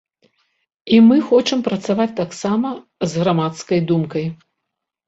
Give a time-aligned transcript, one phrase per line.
[0.95, 2.67] І мы хочам працаваць таксама
[3.13, 4.25] з грамадскай думкай.